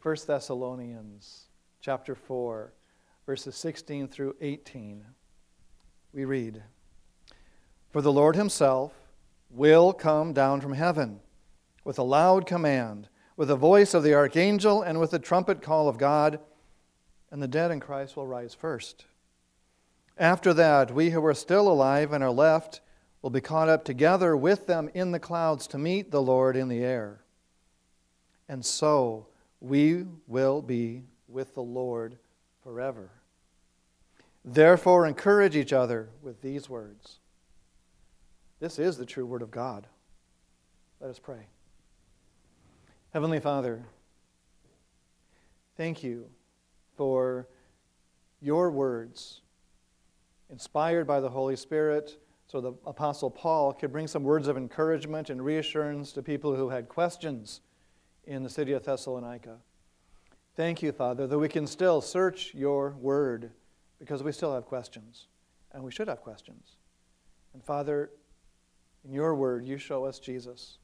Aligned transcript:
1 0.00 0.16
Thessalonians 0.28 1.48
chapter 1.80 2.14
4, 2.14 2.72
verses 3.26 3.56
16 3.56 4.06
through 4.06 4.36
18. 4.40 5.04
We 6.12 6.24
read 6.24 6.62
For 7.90 8.00
the 8.00 8.12
Lord 8.12 8.36
himself 8.36 8.92
will 9.50 9.92
come 9.92 10.32
down 10.32 10.60
from 10.60 10.74
heaven 10.74 11.18
with 11.82 11.98
a 11.98 12.04
loud 12.04 12.46
command, 12.46 13.08
with 13.36 13.48
the 13.48 13.56
voice 13.56 13.92
of 13.92 14.04
the 14.04 14.14
archangel, 14.14 14.82
and 14.82 15.00
with 15.00 15.10
the 15.10 15.18
trumpet 15.18 15.62
call 15.62 15.88
of 15.88 15.98
God, 15.98 16.38
and 17.32 17.42
the 17.42 17.48
dead 17.48 17.72
in 17.72 17.80
Christ 17.80 18.16
will 18.16 18.26
rise 18.26 18.54
first. 18.54 19.04
After 20.16 20.54
that, 20.54 20.94
we 20.94 21.10
who 21.10 21.24
are 21.24 21.34
still 21.34 21.66
alive 21.66 22.12
and 22.12 22.22
are 22.22 22.30
left 22.30 22.82
will 23.20 23.30
be 23.30 23.40
caught 23.40 23.68
up 23.68 23.84
together 23.84 24.36
with 24.36 24.68
them 24.68 24.90
in 24.94 25.10
the 25.10 25.18
clouds 25.18 25.66
to 25.66 25.76
meet 25.76 26.12
the 26.12 26.22
Lord 26.22 26.56
in 26.56 26.68
the 26.68 26.84
air. 26.84 27.24
And 28.48 28.64
so 28.64 29.26
we 29.60 30.04
will 30.26 30.62
be 30.62 31.04
with 31.26 31.54
the 31.54 31.62
Lord 31.62 32.18
forever. 32.62 33.10
Therefore, 34.44 35.06
encourage 35.06 35.56
each 35.56 35.72
other 35.72 36.08
with 36.22 36.40
these 36.40 36.68
words. 36.68 37.18
This 38.60 38.78
is 38.78 38.96
the 38.96 39.06
true 39.06 39.26
Word 39.26 39.42
of 39.42 39.50
God. 39.50 39.86
Let 41.00 41.10
us 41.10 41.18
pray. 41.18 41.46
Heavenly 43.12 43.40
Father, 43.40 43.84
thank 45.76 46.02
you 46.02 46.26
for 46.96 47.48
your 48.40 48.70
words, 48.70 49.40
inspired 50.50 51.06
by 51.06 51.20
the 51.20 51.30
Holy 51.30 51.56
Spirit, 51.56 52.18
so 52.46 52.60
the 52.60 52.72
Apostle 52.86 53.30
Paul 53.30 53.72
could 53.72 53.92
bring 53.92 54.06
some 54.06 54.22
words 54.22 54.48
of 54.48 54.56
encouragement 54.56 55.30
and 55.30 55.44
reassurance 55.44 56.12
to 56.12 56.22
people 56.22 56.54
who 56.54 56.68
had 56.70 56.88
questions 56.88 57.60
in 58.28 58.42
the 58.42 58.50
city 58.50 58.72
of 58.72 58.84
Thessalonica. 58.84 59.56
Thank 60.54 60.82
you, 60.82 60.92
Father, 60.92 61.26
that 61.26 61.38
we 61.38 61.48
can 61.48 61.66
still 61.66 62.02
search 62.02 62.54
your 62.54 62.90
word 63.00 63.52
because 63.98 64.22
we 64.22 64.32
still 64.32 64.52
have 64.52 64.66
questions, 64.66 65.28
and 65.72 65.82
we 65.82 65.90
should 65.90 66.08
have 66.08 66.20
questions. 66.20 66.76
And 67.54 67.64
Father, 67.64 68.10
in 69.04 69.12
your 69.12 69.34
word, 69.34 69.64
you 69.64 69.78
show 69.78 70.04
us 70.04 70.18
Jesus. 70.18 70.76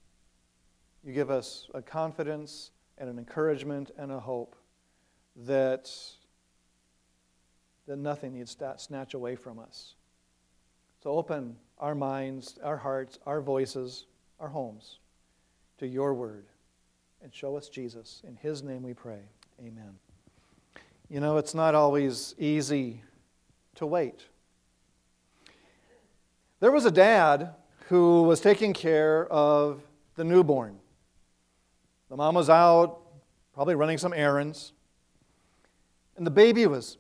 You 1.05 1.13
give 1.13 1.31
us 1.31 1.69
a 1.75 1.83
confidence 1.83 2.71
and 2.97 3.11
an 3.11 3.19
encouragement 3.19 3.91
and 3.99 4.11
a 4.11 4.19
hope 4.19 4.57
that, 5.37 5.91
that 7.87 7.99
nothing 7.99 8.33
needs 8.33 8.55
to 8.55 8.75
snatch 8.79 9.13
away 9.13 9.37
from 9.37 9.59
us. 9.59 9.97
So 11.03 11.11
open 11.11 11.57
our 11.79 11.95
minds, 11.95 12.59
our 12.65 12.79
hearts, 12.79 13.19
our 13.27 13.43
voices, 13.43 14.07
our 14.41 14.49
homes 14.49 14.99
to 15.77 15.87
your 15.87 16.15
word 16.15 16.47
and 17.23 17.35
show 17.35 17.57
us 17.57 17.69
Jesus. 17.69 18.23
In 18.27 18.37
his 18.37 18.63
name 18.63 18.83
we 18.83 18.95
pray. 18.95 19.21
Amen. 19.61 19.99
You 21.09 21.21
know, 21.21 21.37
it's 21.37 21.55
not 21.55 21.75
always 21.75 22.35
easy 22.39 23.03
to 23.77 23.87
wait. 23.87 24.25
There 26.61 26.73
was 26.73 26.85
a 26.85 26.91
dad 26.91 27.55
who 27.89 28.23
was 28.23 28.41
taking 28.41 28.73
care 28.73 29.27
of 29.27 29.83
the 30.17 30.25
newborn. 30.25 30.79
The 32.09 32.17
mom 32.17 32.35
was 32.35 32.49
out, 32.49 33.01
probably 33.53 33.75
running 33.75 33.99
some 33.99 34.13
errands, 34.13 34.73
and 36.17 36.27
the 36.27 36.31
baby 36.31 36.67
was 36.67 36.99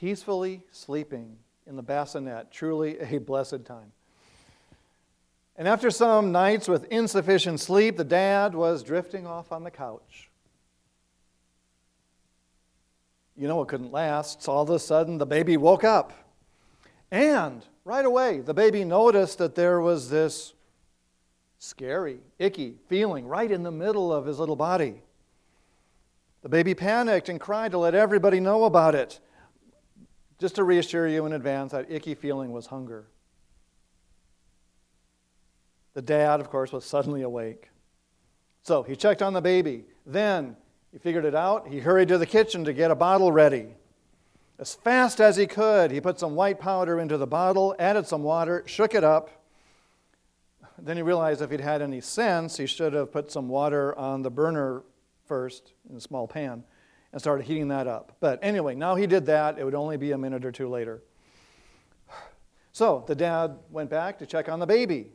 peacefully 0.00 0.62
sleeping 0.70 1.36
in 1.66 1.76
the 1.76 1.82
bassinet. 1.82 2.50
Truly 2.50 2.98
a 2.98 3.18
blessed 3.26 3.64
time. 3.64 3.92
And 5.58 5.66
after 5.66 5.90
some 5.90 6.32
nights 6.32 6.68
with 6.68 6.84
insufficient 6.90 7.60
sleep, 7.60 7.96
the 7.96 8.04
dad 8.04 8.54
was 8.54 8.82
drifting 8.82 9.26
off 9.26 9.52
on 9.52 9.64
the 9.64 9.70
couch. 9.70 10.30
You 13.36 13.48
know 13.48 13.62
it 13.62 13.68
couldn't 13.68 13.92
last, 13.92 14.42
so 14.42 14.52
all 14.52 14.62
of 14.62 14.70
a 14.70 14.78
sudden 14.78 15.18
the 15.18 15.26
baby 15.26 15.56
woke 15.56 15.84
up. 15.84 16.12
And 17.10 17.64
right 17.84 18.04
away, 18.04 18.40
the 18.40 18.54
baby 18.54 18.84
noticed 18.84 19.38
that 19.38 19.54
there 19.54 19.80
was 19.80 20.10
this 20.10 20.52
scary, 21.58 22.18
icky 22.38 22.76
feeling 22.88 23.26
right 23.26 23.50
in 23.50 23.62
the 23.62 23.70
middle 23.70 24.12
of 24.12 24.26
his 24.26 24.38
little 24.38 24.56
body. 24.56 25.02
The 26.42 26.48
baby 26.48 26.74
panicked 26.74 27.28
and 27.28 27.40
cried 27.40 27.72
to 27.72 27.78
let 27.78 27.94
everybody 27.94 28.40
know 28.40 28.64
about 28.64 28.94
it. 28.94 29.20
Just 30.38 30.56
to 30.56 30.64
reassure 30.64 31.08
you 31.08 31.24
in 31.26 31.32
advance, 31.32 31.72
that 31.72 31.90
icky 31.90 32.14
feeling 32.14 32.52
was 32.52 32.66
hunger. 32.66 33.06
The 35.96 36.02
dad, 36.02 36.40
of 36.40 36.50
course, 36.50 36.72
was 36.72 36.84
suddenly 36.84 37.22
awake. 37.22 37.70
So 38.62 38.82
he 38.82 38.96
checked 38.96 39.22
on 39.22 39.32
the 39.32 39.40
baby. 39.40 39.86
Then 40.04 40.54
he 40.92 40.98
figured 40.98 41.24
it 41.24 41.34
out. 41.34 41.68
He 41.68 41.78
hurried 41.78 42.08
to 42.08 42.18
the 42.18 42.26
kitchen 42.26 42.66
to 42.66 42.74
get 42.74 42.90
a 42.90 42.94
bottle 42.94 43.32
ready. 43.32 43.68
As 44.58 44.74
fast 44.74 45.22
as 45.22 45.38
he 45.38 45.46
could, 45.46 45.90
he 45.90 46.02
put 46.02 46.20
some 46.20 46.34
white 46.34 46.60
powder 46.60 47.00
into 47.00 47.16
the 47.16 47.26
bottle, 47.26 47.74
added 47.78 48.06
some 48.06 48.22
water, 48.22 48.62
shook 48.66 48.94
it 48.94 49.04
up. 49.04 49.42
Then 50.76 50.98
he 50.98 51.02
realized 51.02 51.40
if 51.40 51.50
he'd 51.50 51.62
had 51.62 51.80
any 51.80 52.02
sense, 52.02 52.58
he 52.58 52.66
should 52.66 52.92
have 52.92 53.10
put 53.10 53.32
some 53.32 53.48
water 53.48 53.98
on 53.98 54.20
the 54.20 54.30
burner 54.30 54.82
first 55.24 55.72
in 55.88 55.96
a 55.96 56.00
small 56.02 56.28
pan 56.28 56.62
and 57.12 57.22
started 57.22 57.46
heating 57.46 57.68
that 57.68 57.86
up. 57.86 58.14
But 58.20 58.38
anyway, 58.42 58.74
now 58.74 58.96
he 58.96 59.06
did 59.06 59.24
that. 59.26 59.58
It 59.58 59.64
would 59.64 59.74
only 59.74 59.96
be 59.96 60.12
a 60.12 60.18
minute 60.18 60.44
or 60.44 60.52
two 60.52 60.68
later. 60.68 61.02
So 62.72 63.02
the 63.06 63.14
dad 63.14 63.56
went 63.70 63.88
back 63.88 64.18
to 64.18 64.26
check 64.26 64.50
on 64.50 64.60
the 64.60 64.66
baby, 64.66 65.12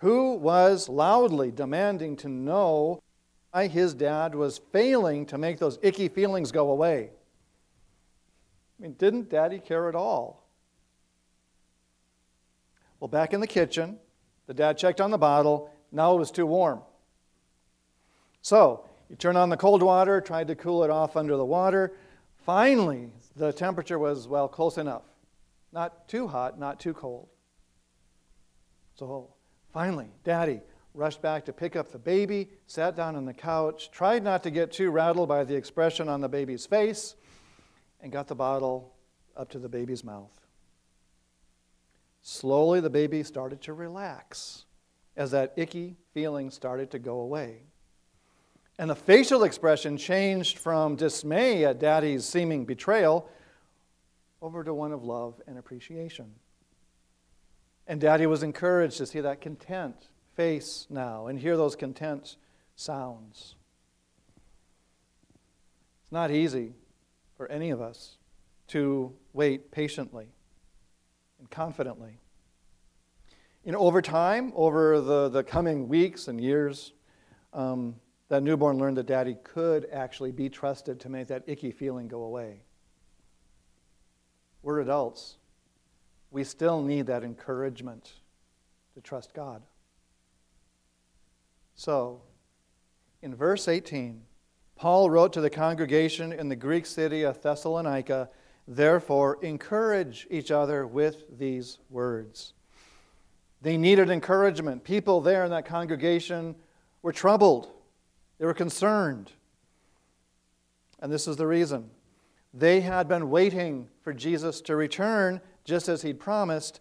who 0.00 0.34
was 0.34 0.88
loudly 0.88 1.50
demanding 1.50 2.16
to 2.16 2.28
know 2.28 3.02
why 3.52 3.66
his 3.66 3.92
dad 3.92 4.34
was 4.34 4.60
failing 4.72 5.26
to 5.26 5.36
make 5.36 5.58
those 5.58 5.78
icky 5.82 6.08
feelings 6.08 6.52
go 6.52 6.70
away. 6.70 7.10
I 8.78 8.82
mean, 8.82 8.94
didn't 8.94 9.28
daddy 9.28 9.58
care 9.58 9.88
at 9.88 9.94
all? 9.94 10.46
Well, 12.98 13.08
back 13.08 13.34
in 13.34 13.40
the 13.40 13.46
kitchen, 13.46 13.98
the 14.46 14.54
dad 14.54 14.78
checked 14.78 15.00
on 15.00 15.10
the 15.10 15.18
bottle. 15.18 15.70
Now 15.92 16.14
it 16.14 16.18
was 16.18 16.30
too 16.30 16.46
warm. 16.46 16.80
So 18.40 18.88
he 19.10 19.16
turned 19.16 19.36
on 19.36 19.50
the 19.50 19.56
cold 19.56 19.82
water, 19.82 20.20
tried 20.20 20.48
to 20.48 20.54
cool 20.54 20.82
it 20.82 20.90
off 20.90 21.16
under 21.16 21.36
the 21.36 21.44
water. 21.44 21.92
Finally, 22.46 23.10
the 23.36 23.52
temperature 23.52 23.98
was, 23.98 24.26
well, 24.26 24.48
close 24.48 24.78
enough. 24.78 25.02
Not 25.72 26.08
too 26.08 26.26
hot, 26.26 26.58
not 26.58 26.80
too 26.80 26.94
cold. 26.94 27.28
So 28.94 29.34
finally, 29.72 30.08
daddy 30.24 30.60
rushed 30.94 31.22
back 31.22 31.44
to 31.44 31.52
pick 31.52 31.76
up 31.76 31.92
the 31.92 31.98
baby, 31.98 32.48
sat 32.66 32.96
down 32.96 33.16
on 33.16 33.24
the 33.24 33.34
couch, 33.34 33.90
tried 33.90 34.22
not 34.24 34.42
to 34.42 34.50
get 34.50 34.72
too 34.72 34.90
rattled 34.90 35.28
by 35.28 35.44
the 35.44 35.54
expression 35.54 36.08
on 36.08 36.20
the 36.20 36.28
baby's 36.28 36.66
face 36.66 37.14
and 38.00 38.12
got 38.12 38.26
the 38.26 38.34
bottle 38.34 38.92
up 39.36 39.48
to 39.50 39.58
the 39.58 39.68
baby's 39.68 40.02
mouth. 40.02 40.40
Slowly, 42.22 42.80
the 42.80 42.90
baby 42.90 43.22
started 43.22 43.60
to 43.62 43.72
relax 43.72 44.64
as 45.16 45.30
that 45.30 45.52
icky 45.56 45.96
feeling 46.12 46.50
started 46.50 46.90
to 46.90 46.98
go 46.98 47.20
away. 47.20 47.62
And 48.78 48.90
the 48.90 48.96
facial 48.96 49.44
expression 49.44 49.96
changed 49.96 50.58
from 50.58 50.96
dismay 50.96 51.64
at 51.64 51.78
daddy's 51.78 52.24
seeming 52.24 52.64
betrayal 52.64 53.28
over 54.40 54.64
to 54.64 54.72
one 54.72 54.92
of 54.92 55.04
love 55.04 55.40
and 55.46 55.58
appreciation. 55.58 56.32
And 57.90 58.00
daddy 58.00 58.24
was 58.24 58.44
encouraged 58.44 58.98
to 58.98 59.06
see 59.06 59.18
that 59.18 59.40
content 59.40 59.96
face 60.36 60.86
now 60.88 61.26
and 61.26 61.36
hear 61.36 61.56
those 61.56 61.74
content 61.74 62.36
sounds. 62.76 63.56
It's 66.04 66.12
not 66.12 66.30
easy 66.30 66.74
for 67.36 67.48
any 67.48 67.70
of 67.70 67.80
us 67.80 68.18
to 68.68 69.12
wait 69.32 69.72
patiently 69.72 70.28
and 71.40 71.50
confidently. 71.50 72.18
You 73.64 73.72
know, 73.72 73.80
over 73.80 74.00
time, 74.00 74.52
over 74.54 75.00
the, 75.00 75.28
the 75.28 75.42
coming 75.42 75.88
weeks 75.88 76.28
and 76.28 76.40
years, 76.40 76.92
um, 77.52 77.96
that 78.28 78.44
newborn 78.44 78.78
learned 78.78 78.98
that 78.98 79.06
daddy 79.06 79.36
could 79.42 79.88
actually 79.92 80.30
be 80.30 80.48
trusted 80.48 81.00
to 81.00 81.08
make 81.08 81.26
that 81.26 81.42
icky 81.48 81.72
feeling 81.72 82.06
go 82.06 82.22
away. 82.22 82.60
We're 84.62 84.78
adults. 84.78 85.38
We 86.30 86.44
still 86.44 86.82
need 86.82 87.06
that 87.06 87.24
encouragement 87.24 88.12
to 88.94 89.00
trust 89.00 89.34
God. 89.34 89.62
So, 91.74 92.22
in 93.22 93.34
verse 93.34 93.68
18, 93.68 94.22
Paul 94.76 95.10
wrote 95.10 95.32
to 95.34 95.40
the 95.40 95.50
congregation 95.50 96.32
in 96.32 96.48
the 96.48 96.56
Greek 96.56 96.86
city 96.86 97.22
of 97.22 97.42
Thessalonica, 97.42 98.30
therefore, 98.66 99.38
encourage 99.42 100.26
each 100.30 100.50
other 100.50 100.86
with 100.86 101.38
these 101.38 101.78
words. 101.90 102.54
They 103.62 103.76
needed 103.76 104.08
encouragement. 104.08 104.84
People 104.84 105.20
there 105.20 105.44
in 105.44 105.50
that 105.50 105.66
congregation 105.66 106.54
were 107.02 107.12
troubled, 107.12 107.70
they 108.38 108.46
were 108.46 108.54
concerned. 108.54 109.32
And 110.98 111.10
this 111.12 111.26
is 111.26 111.36
the 111.36 111.46
reason. 111.46 111.90
They 112.52 112.80
had 112.80 113.08
been 113.08 113.30
waiting 113.30 113.88
for 114.02 114.12
Jesus 114.12 114.60
to 114.62 114.76
return, 114.76 115.40
just 115.70 115.88
as 115.88 116.02
he'd 116.02 116.18
promised, 116.18 116.80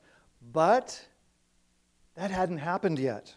but 0.51 1.06
that 2.15 2.31
hadn't 2.31 2.57
happened 2.57 2.97
yet. 2.97 3.36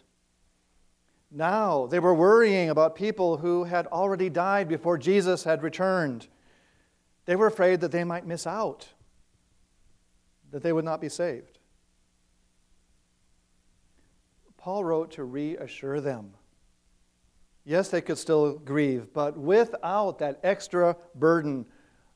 Now 1.29 1.85
they 1.85 1.99
were 1.99 2.15
worrying 2.15 2.71
about 2.71 2.95
people 2.95 3.37
who 3.37 3.63
had 3.63 3.85
already 3.87 4.31
died 4.31 4.67
before 4.67 4.97
Jesus 4.97 5.43
had 5.43 5.61
returned. 5.61 6.27
They 7.25 7.35
were 7.35 7.45
afraid 7.45 7.81
that 7.81 7.91
they 7.91 8.03
might 8.03 8.25
miss 8.25 8.47
out, 8.47 8.87
that 10.51 10.63
they 10.63 10.73
would 10.73 10.85
not 10.85 10.99
be 10.99 11.07
saved. 11.07 11.59
Paul 14.57 14.83
wrote 14.83 15.11
to 15.11 15.23
reassure 15.23 16.01
them. 16.01 16.33
Yes, 17.63 17.89
they 17.89 18.01
could 18.01 18.17
still 18.17 18.57
grieve, 18.57 19.13
but 19.13 19.37
without 19.37 20.17
that 20.17 20.39
extra 20.41 20.97
burden 21.13 21.67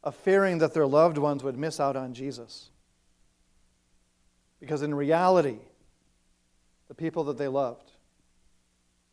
of 0.03 0.15
fearing 0.15 0.57
that 0.57 0.73
their 0.73 0.87
loved 0.87 1.19
ones 1.19 1.43
would 1.43 1.57
miss 1.57 1.79
out 1.79 1.95
on 1.95 2.15
Jesus. 2.15 2.71
Because 4.59 4.81
in 4.81 4.93
reality, 4.93 5.59
the 6.87 6.95
people 6.95 7.25
that 7.25 7.37
they 7.37 7.47
loved 7.47 7.91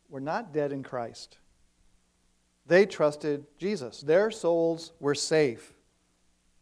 were 0.09 0.19
not 0.19 0.53
dead 0.53 0.71
in 0.71 0.83
Christ. 0.83 1.37
They 2.65 2.85
trusted 2.85 3.45
Jesus. 3.57 4.01
Their 4.01 4.31
souls 4.31 4.93
were 4.99 5.15
safe, 5.15 5.73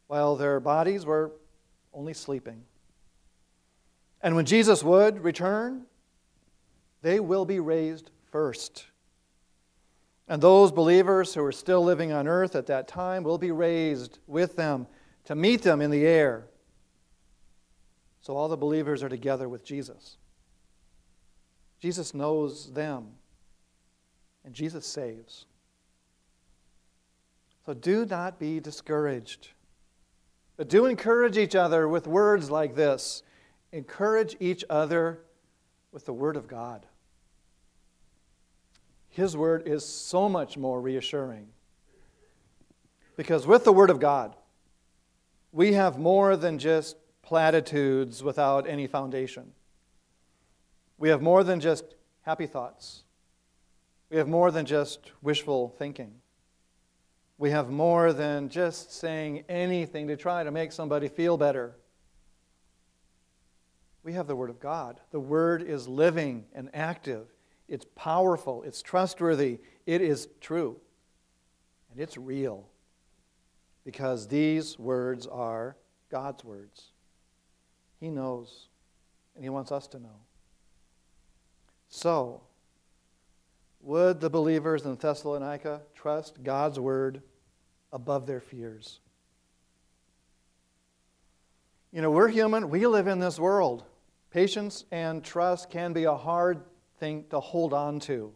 while 0.07 0.35
their 0.35 0.59
bodies 0.59 1.05
were 1.05 1.31
only 1.93 2.13
sleeping. 2.13 2.63
And 4.21 4.35
when 4.35 4.45
Jesus 4.45 4.83
would 4.83 5.23
return, 5.23 5.85
they 7.01 7.19
will 7.19 7.45
be 7.45 7.59
raised 7.59 8.11
first. 8.31 8.87
And 10.27 10.41
those 10.41 10.71
believers 10.71 11.33
who 11.33 11.43
are 11.43 11.51
still 11.51 11.83
living 11.83 12.13
on 12.13 12.27
earth 12.27 12.55
at 12.55 12.67
that 12.67 12.87
time 12.87 13.23
will 13.23 13.37
be 13.37 13.51
raised 13.51 14.19
with 14.25 14.55
them 14.55 14.87
to 15.25 15.35
meet 15.35 15.61
them 15.61 15.81
in 15.81 15.91
the 15.91 16.05
air. 16.05 16.47
So 18.23 18.37
all 18.37 18.47
the 18.47 18.57
believers 18.57 19.03
are 19.03 19.09
together 19.09 19.49
with 19.49 19.65
Jesus. 19.65 20.17
Jesus 21.81 22.13
knows 22.13 22.71
them, 22.71 23.09
and 24.45 24.53
Jesus 24.53 24.87
saves. 24.87 25.45
So 27.65 27.73
do 27.73 28.05
not 28.05 28.39
be 28.39 28.61
discouraged. 28.61 29.49
But 30.55 30.69
do 30.69 30.85
encourage 30.85 31.37
each 31.37 31.53
other 31.53 31.85
with 31.85 32.07
words 32.07 32.49
like 32.49 32.75
this. 32.75 33.23
Encourage 33.73 34.37
each 34.39 34.63
other 34.69 35.19
with 35.91 36.05
the 36.05 36.13
Word 36.13 36.37
of 36.37 36.47
God. 36.47 36.85
His 39.09 39.35
Word 39.35 39.67
is 39.67 39.83
so 39.85 40.29
much 40.29 40.55
more 40.57 40.79
reassuring. 40.79 41.47
Because 43.17 43.45
with 43.45 43.65
the 43.65 43.73
Word 43.73 43.89
of 43.89 43.99
God, 43.99 44.33
we 45.51 45.73
have 45.73 45.99
more 45.99 46.37
than 46.37 46.57
just 46.57 46.95
platitudes 47.23 48.21
without 48.21 48.67
any 48.67 48.85
foundation. 48.85 49.53
We 50.97 51.09
have 51.09 51.21
more 51.21 51.43
than 51.43 51.59
just 51.59 51.95
happy 52.21 52.45
thoughts. 52.45 53.03
We 54.09 54.17
have 54.17 54.27
more 54.27 54.51
than 54.51 54.65
just 54.65 55.11
wishful 55.21 55.69
thinking. 55.79 56.13
We 57.37 57.49
have 57.49 57.69
more 57.69 58.13
than 58.13 58.49
just 58.49 58.93
saying 58.93 59.45
anything 59.49 60.07
to 60.07 60.15
try 60.15 60.43
to 60.43 60.51
make 60.51 60.71
somebody 60.71 61.07
feel 61.07 61.35
better. 61.35 61.75
We 64.03 64.13
have 64.13 64.27
the 64.27 64.35
Word 64.35 64.49
of 64.49 64.59
God. 64.59 64.99
The 65.11 65.19
Word 65.19 65.63
is 65.63 65.87
living 65.87 66.45
and 66.53 66.69
active, 66.73 67.33
it's 67.67 67.85
powerful, 67.95 68.63
it's 68.63 68.81
trustworthy, 68.81 69.59
it 69.85 70.01
is 70.01 70.27
true, 70.41 70.77
and 71.91 71.99
it's 71.99 72.17
real. 72.17 72.69
Because 73.83 74.27
these 74.27 74.77
words 74.77 75.25
are 75.27 75.75
God's 76.09 76.43
words. 76.43 76.92
He 78.03 78.09
knows, 78.09 78.67
and 79.33 79.45
He 79.45 79.49
wants 79.49 79.71
us 79.71 79.87
to 79.87 79.97
know. 79.97 80.19
So, 81.87 82.41
would 83.79 84.19
the 84.19 84.29
believers 84.29 84.83
in 84.83 84.97
Thessalonica 84.97 85.83
trust 85.95 86.43
God's 86.43 86.77
word 86.81 87.21
above 87.93 88.27
their 88.27 88.41
fears? 88.41 88.99
You 91.93 92.01
know, 92.01 92.11
we're 92.11 92.27
human, 92.27 92.69
we 92.69 92.85
live 92.87 93.07
in 93.07 93.19
this 93.19 93.39
world. 93.39 93.85
Patience 94.31 94.83
and 94.91 95.23
trust 95.23 95.69
can 95.69 95.93
be 95.93 96.03
a 96.03 96.13
hard 96.13 96.61
thing 96.99 97.23
to 97.29 97.39
hold 97.39 97.73
on 97.73 98.01
to. 98.01 98.33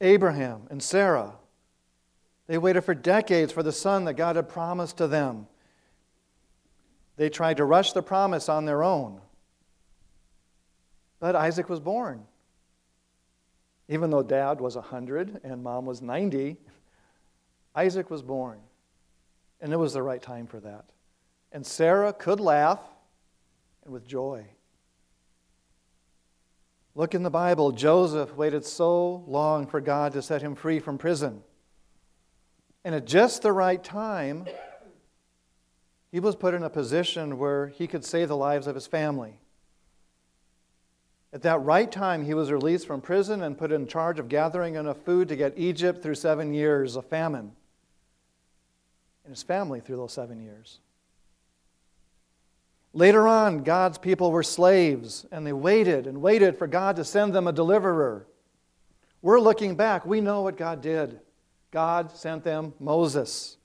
Abraham 0.00 0.62
and 0.70 0.82
Sarah, 0.82 1.34
they 2.46 2.56
waited 2.56 2.80
for 2.80 2.94
decades 2.94 3.52
for 3.52 3.62
the 3.62 3.72
son 3.72 4.06
that 4.06 4.14
God 4.14 4.36
had 4.36 4.48
promised 4.48 4.96
to 4.96 5.06
them. 5.06 5.48
They 7.18 7.28
tried 7.28 7.56
to 7.56 7.64
rush 7.64 7.92
the 7.92 8.02
promise 8.02 8.48
on 8.48 8.64
their 8.64 8.84
own. 8.84 9.20
But 11.18 11.34
Isaac 11.34 11.68
was 11.68 11.80
born. 11.80 12.22
Even 13.88 14.10
though 14.10 14.22
dad 14.22 14.60
was 14.60 14.76
100 14.76 15.40
and 15.42 15.64
mom 15.64 15.84
was 15.84 16.00
90, 16.00 16.56
Isaac 17.74 18.08
was 18.08 18.22
born. 18.22 18.60
And 19.60 19.72
it 19.72 19.76
was 19.76 19.94
the 19.94 20.02
right 20.02 20.22
time 20.22 20.46
for 20.46 20.60
that. 20.60 20.84
And 21.50 21.66
Sarah 21.66 22.12
could 22.12 22.38
laugh 22.38 22.80
and 23.84 23.92
with 23.92 24.06
joy. 24.06 24.46
Look 26.94 27.16
in 27.16 27.24
the 27.24 27.30
Bible. 27.30 27.72
Joseph 27.72 28.36
waited 28.36 28.64
so 28.64 29.24
long 29.26 29.66
for 29.66 29.80
God 29.80 30.12
to 30.12 30.22
set 30.22 30.40
him 30.40 30.54
free 30.54 30.78
from 30.78 30.98
prison. 30.98 31.42
And 32.84 32.94
at 32.94 33.06
just 33.06 33.42
the 33.42 33.52
right 33.52 33.82
time, 33.82 34.46
he 36.10 36.20
was 36.20 36.36
put 36.36 36.54
in 36.54 36.62
a 36.62 36.70
position 36.70 37.38
where 37.38 37.68
he 37.68 37.86
could 37.86 38.04
save 38.04 38.28
the 38.28 38.36
lives 38.36 38.66
of 38.66 38.74
his 38.74 38.86
family. 38.86 39.40
At 41.32 41.42
that 41.42 41.58
right 41.58 41.90
time, 41.90 42.24
he 42.24 42.32
was 42.32 42.50
released 42.50 42.86
from 42.86 43.02
prison 43.02 43.42
and 43.42 43.58
put 43.58 43.70
in 43.72 43.86
charge 43.86 44.18
of 44.18 44.30
gathering 44.30 44.76
enough 44.76 44.96
food 45.04 45.28
to 45.28 45.36
get 45.36 45.52
Egypt 45.58 46.02
through 46.02 46.14
seven 46.14 46.54
years 46.54 46.96
of 46.96 47.04
famine, 47.04 47.52
and 49.24 49.34
his 49.34 49.42
family 49.42 49.80
through 49.80 49.96
those 49.96 50.14
seven 50.14 50.40
years. 50.40 50.80
Later 52.94 53.28
on, 53.28 53.62
God's 53.62 53.98
people 53.98 54.32
were 54.32 54.42
slaves, 54.42 55.26
and 55.30 55.46
they 55.46 55.52
waited 55.52 56.06
and 56.06 56.22
waited 56.22 56.56
for 56.56 56.66
God 56.66 56.96
to 56.96 57.04
send 57.04 57.34
them 57.34 57.46
a 57.46 57.52
deliverer. 57.52 58.26
We're 59.20 59.40
looking 59.40 59.76
back. 59.76 60.06
We 60.06 60.22
know 60.22 60.40
what 60.40 60.56
God 60.56 60.80
did. 60.80 61.20
God 61.70 62.10
sent 62.16 62.44
them 62.44 62.72
Moses 62.80 63.57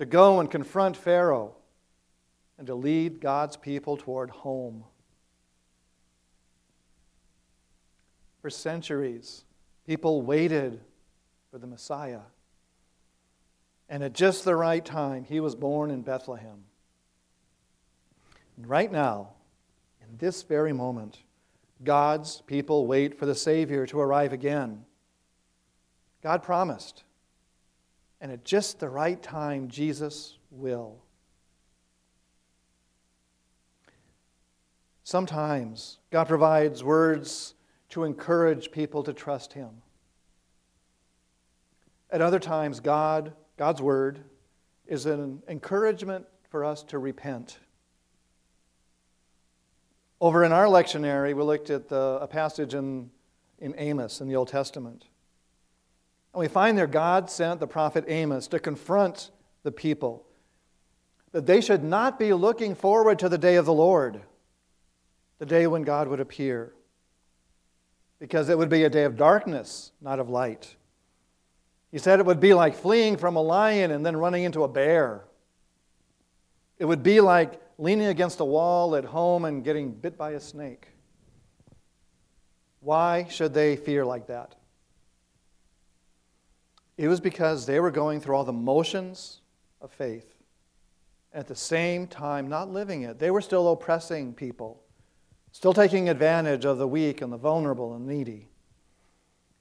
to 0.00 0.06
go 0.06 0.40
and 0.40 0.50
confront 0.50 0.96
Pharaoh 0.96 1.52
and 2.56 2.66
to 2.66 2.74
lead 2.74 3.20
God's 3.20 3.58
people 3.58 3.98
toward 3.98 4.30
home. 4.30 4.84
For 8.40 8.48
centuries, 8.48 9.44
people 9.86 10.22
waited 10.22 10.80
for 11.50 11.58
the 11.58 11.66
Messiah. 11.66 12.20
And 13.90 14.02
at 14.02 14.14
just 14.14 14.46
the 14.46 14.56
right 14.56 14.82
time, 14.82 15.24
he 15.24 15.38
was 15.38 15.54
born 15.54 15.90
in 15.90 16.00
Bethlehem. 16.00 16.64
And 18.56 18.66
right 18.66 18.90
now, 18.90 19.34
in 20.00 20.16
this 20.16 20.42
very 20.42 20.72
moment, 20.72 21.18
God's 21.84 22.40
people 22.46 22.86
wait 22.86 23.18
for 23.18 23.26
the 23.26 23.34
Savior 23.34 23.84
to 23.88 24.00
arrive 24.00 24.32
again. 24.32 24.86
God 26.22 26.42
promised. 26.42 27.04
And 28.20 28.30
at 28.30 28.44
just 28.44 28.80
the 28.80 28.88
right 28.88 29.20
time, 29.22 29.68
Jesus 29.68 30.36
will. 30.50 30.98
Sometimes 35.04 35.98
God 36.10 36.28
provides 36.28 36.84
words 36.84 37.54
to 37.88 38.04
encourage 38.04 38.70
people 38.70 39.02
to 39.02 39.12
trust 39.12 39.52
Him. 39.52 39.70
At 42.10 42.20
other 42.20 42.38
times, 42.38 42.80
God, 42.80 43.32
God's 43.56 43.82
Word, 43.82 44.20
is 44.86 45.06
an 45.06 45.42
encouragement 45.48 46.26
for 46.50 46.64
us 46.64 46.82
to 46.84 46.98
repent. 46.98 47.58
Over 50.20 50.44
in 50.44 50.52
our 50.52 50.66
lectionary, 50.66 51.34
we 51.34 51.42
looked 51.42 51.70
at 51.70 51.88
the, 51.88 52.18
a 52.20 52.26
passage 52.28 52.74
in, 52.74 53.10
in 53.58 53.74
Amos 53.78 54.20
in 54.20 54.28
the 54.28 54.36
Old 54.36 54.48
Testament. 54.48 55.06
And 56.32 56.40
we 56.40 56.48
find 56.48 56.78
there 56.78 56.86
God 56.86 57.30
sent 57.30 57.60
the 57.60 57.66
prophet 57.66 58.04
Amos 58.08 58.46
to 58.48 58.58
confront 58.58 59.30
the 59.62 59.72
people 59.72 60.26
that 61.32 61.46
they 61.46 61.60
should 61.60 61.84
not 61.84 62.18
be 62.18 62.32
looking 62.32 62.74
forward 62.74 63.18
to 63.20 63.28
the 63.28 63.38
day 63.38 63.56
of 63.56 63.66
the 63.66 63.72
Lord, 63.72 64.20
the 65.38 65.46
day 65.46 65.66
when 65.66 65.82
God 65.82 66.08
would 66.08 66.20
appear 66.20 66.72
because 68.20 68.50
it 68.50 68.58
would 68.58 68.68
be 68.68 68.84
a 68.84 68.90
day 68.90 69.04
of 69.04 69.16
darkness, 69.16 69.92
not 70.00 70.20
of 70.20 70.28
light. 70.28 70.76
He 71.90 71.98
said 71.98 72.20
it 72.20 72.26
would 72.26 72.38
be 72.38 72.54
like 72.54 72.76
fleeing 72.76 73.16
from 73.16 73.34
a 73.34 73.42
lion 73.42 73.90
and 73.90 74.06
then 74.06 74.16
running 74.16 74.44
into 74.44 74.62
a 74.62 74.68
bear. 74.68 75.24
It 76.78 76.84
would 76.84 77.02
be 77.02 77.20
like 77.20 77.60
leaning 77.78 78.06
against 78.06 78.38
a 78.40 78.44
wall 78.44 78.94
at 78.94 79.04
home 79.04 79.46
and 79.46 79.64
getting 79.64 79.90
bit 79.90 80.16
by 80.16 80.32
a 80.32 80.40
snake. 80.40 80.88
Why 82.80 83.26
should 83.28 83.54
they 83.54 83.76
fear 83.76 84.04
like 84.04 84.26
that? 84.28 84.54
It 87.00 87.08
was 87.08 87.18
because 87.18 87.64
they 87.64 87.80
were 87.80 87.90
going 87.90 88.20
through 88.20 88.36
all 88.36 88.44
the 88.44 88.52
motions 88.52 89.40
of 89.80 89.90
faith. 89.90 90.34
At 91.32 91.46
the 91.46 91.56
same 91.56 92.06
time, 92.06 92.46
not 92.46 92.68
living 92.68 93.04
it. 93.04 93.18
They 93.18 93.30
were 93.30 93.40
still 93.40 93.72
oppressing 93.72 94.34
people. 94.34 94.82
still 95.50 95.72
taking 95.72 96.10
advantage 96.10 96.66
of 96.66 96.76
the 96.76 96.86
weak 96.86 97.22
and 97.22 97.32
the 97.32 97.38
vulnerable 97.38 97.94
and 97.94 98.06
needy. 98.06 98.50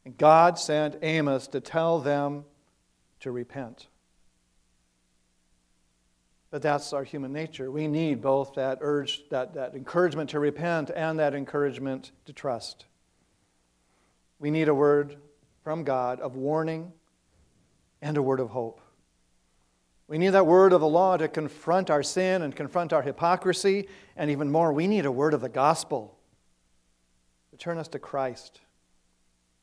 And 0.03 0.17
God 0.17 0.59
sent 0.59 0.97
Amos 1.01 1.47
to 1.47 1.61
tell 1.61 1.99
them 1.99 2.43
to 3.21 3.31
repent. 3.31 3.87
But 6.51 6.61
that's 6.61 6.91
our 6.91 7.05
human 7.05 7.31
nature. 7.31 7.71
We 7.71 7.87
need 7.87 8.21
both 8.21 8.55
that 8.55 8.79
urge, 8.81 9.23
that, 9.29 9.53
that 9.53 9.75
encouragement 9.75 10.31
to 10.31 10.41
repent 10.41 10.91
and 10.93 11.17
that 11.19 11.33
encouragement 11.33 12.11
to 12.25 12.33
trust. 12.33 12.83
We 14.39 14.51
need 14.51 14.67
a 14.67 14.75
word 14.75 15.15
from 15.63 15.85
God 15.85 16.19
of 16.19 16.35
warning 16.35 16.91
and 18.01 18.17
a 18.17 18.21
word 18.21 18.39
of 18.39 18.49
hope. 18.49 18.81
We 20.07 20.17
need 20.17 20.29
that 20.29 20.47
word 20.47 20.73
of 20.73 20.81
the 20.81 20.87
law 20.87 21.17
to 21.17 21.27
confront 21.27 21.91
our 21.91 22.01
sin 22.01 22.41
and 22.41 22.55
confront 22.55 22.93
our 22.93 23.03
hypocrisy. 23.03 23.87
And 24.17 24.31
even 24.31 24.51
more, 24.51 24.73
we 24.73 24.87
need 24.87 25.05
a 25.05 25.11
word 25.11 25.35
of 25.35 25.41
the 25.41 25.49
gospel 25.49 26.17
to 27.51 27.57
turn 27.57 27.77
us 27.77 27.87
to 27.89 27.99
Christ, 27.99 28.61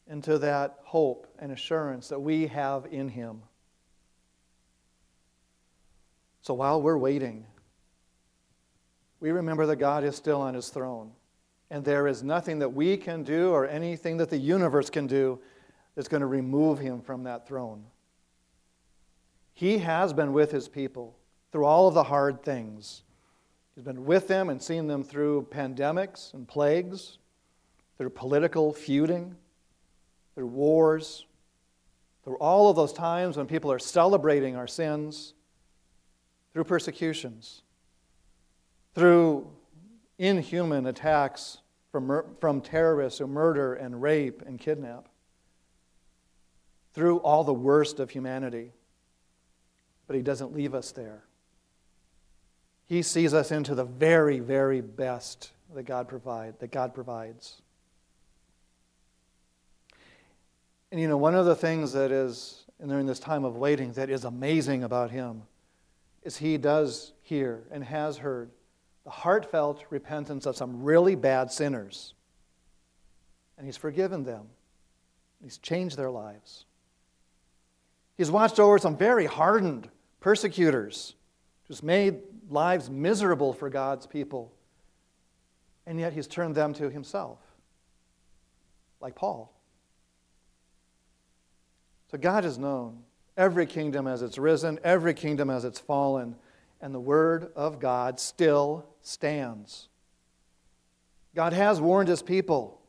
into 0.06 0.38
that 0.38 0.78
hope 0.84 1.26
and 1.40 1.50
assurance 1.50 2.08
that 2.08 2.20
we 2.20 2.46
have 2.46 2.86
in 2.92 3.08
Him. 3.08 3.42
So 6.42 6.54
while 6.54 6.80
we're 6.80 6.96
waiting, 6.96 7.44
we 9.18 9.32
remember 9.32 9.66
that 9.66 9.76
God 9.76 10.04
is 10.04 10.14
still 10.14 10.40
on 10.40 10.54
His 10.54 10.68
throne. 10.68 11.10
And 11.70 11.84
there 11.84 12.06
is 12.06 12.22
nothing 12.22 12.60
that 12.60 12.68
we 12.68 12.96
can 12.96 13.24
do 13.24 13.50
or 13.50 13.66
anything 13.66 14.18
that 14.18 14.30
the 14.30 14.38
universe 14.38 14.90
can 14.90 15.08
do 15.08 15.40
that's 15.96 16.06
going 16.06 16.20
to 16.20 16.26
remove 16.28 16.78
Him 16.78 17.00
from 17.00 17.24
that 17.24 17.48
throne. 17.48 17.84
He 19.56 19.78
has 19.78 20.12
been 20.12 20.34
with 20.34 20.50
his 20.50 20.68
people 20.68 21.16
through 21.50 21.64
all 21.64 21.88
of 21.88 21.94
the 21.94 22.02
hard 22.02 22.42
things. 22.42 23.04
He's 23.74 23.84
been 23.84 24.04
with 24.04 24.28
them 24.28 24.50
and 24.50 24.60
seen 24.60 24.86
them 24.86 25.02
through 25.02 25.48
pandemics 25.50 26.34
and 26.34 26.46
plagues, 26.46 27.16
through 27.96 28.10
political 28.10 28.74
feuding, 28.74 29.34
through 30.34 30.48
wars, 30.48 31.24
through 32.22 32.36
all 32.36 32.68
of 32.68 32.76
those 32.76 32.92
times 32.92 33.38
when 33.38 33.46
people 33.46 33.72
are 33.72 33.78
celebrating 33.78 34.56
our 34.56 34.66
sins, 34.66 35.32
through 36.52 36.64
persecutions, 36.64 37.62
through 38.94 39.50
inhuman 40.18 40.84
attacks 40.84 41.62
from, 41.90 42.24
from 42.40 42.60
terrorists 42.60 43.20
who 43.20 43.26
murder 43.26 43.72
and 43.72 44.02
rape 44.02 44.42
and 44.44 44.60
kidnap, 44.60 45.08
through 46.92 47.20
all 47.20 47.42
the 47.42 47.54
worst 47.54 47.98
of 47.98 48.10
humanity 48.10 48.72
but 50.06 50.16
He 50.16 50.22
doesn't 50.22 50.52
leave 50.52 50.74
us 50.74 50.92
there. 50.92 51.24
He 52.86 53.02
sees 53.02 53.34
us 53.34 53.50
into 53.50 53.74
the 53.74 53.84
very, 53.84 54.38
very 54.38 54.80
best 54.80 55.50
that 55.74 55.82
God 55.82 56.08
provide, 56.08 56.58
that 56.60 56.70
God 56.70 56.94
provides. 56.94 57.60
And 60.92 61.00
you 61.00 61.08
know, 61.08 61.16
one 61.16 61.34
of 61.34 61.46
the 61.46 61.56
things 61.56 61.92
that 61.92 62.12
is, 62.12 62.64
and 62.78 62.88
during 62.88 63.06
this 63.06 63.18
time 63.18 63.44
of 63.44 63.56
waiting, 63.56 63.92
that 63.92 64.08
is 64.08 64.24
amazing 64.24 64.84
about 64.84 65.10
him 65.10 65.42
is 66.22 66.36
he 66.36 66.58
does 66.58 67.12
hear 67.22 67.64
and 67.70 67.82
has 67.84 68.18
heard 68.18 68.50
the 69.04 69.10
heartfelt 69.10 69.84
repentance 69.90 70.46
of 70.46 70.56
some 70.56 70.82
really 70.82 71.14
bad 71.14 71.50
sinners. 71.50 72.14
And 73.58 73.66
he's 73.66 73.76
forgiven 73.76 74.24
them. 74.24 74.46
He's 75.42 75.58
changed 75.58 75.96
their 75.96 76.10
lives. 76.10 76.64
He's 78.16 78.30
watched 78.30 78.58
over 78.58 78.78
some 78.78 78.96
very 78.96 79.26
hardened 79.26 79.88
persecutors, 80.26 81.14
just 81.68 81.84
made 81.84 82.16
lives 82.50 82.90
miserable 82.90 83.52
for 83.52 83.70
God's 83.70 84.08
people. 84.08 84.52
And 85.86 86.00
yet 86.00 86.12
he's 86.12 86.26
turned 86.26 86.56
them 86.56 86.74
to 86.74 86.90
himself, 86.90 87.38
like 89.00 89.14
Paul. 89.14 89.56
So 92.10 92.18
God 92.18 92.44
is 92.44 92.58
known. 92.58 93.04
Every 93.36 93.66
kingdom 93.66 94.08
as 94.08 94.20
it's 94.20 94.36
risen, 94.36 94.80
every 94.82 95.14
kingdom 95.14 95.48
as 95.48 95.64
it's 95.64 95.78
fallen, 95.78 96.34
and 96.80 96.92
the 96.92 96.98
word 96.98 97.52
of 97.54 97.78
God 97.78 98.18
still 98.18 98.84
stands. 99.02 99.86
God 101.36 101.52
has 101.52 101.80
warned 101.80 102.08
his 102.08 102.22
people. 102.22 102.80